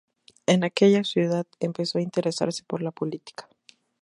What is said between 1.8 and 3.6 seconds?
a interesarse por la política.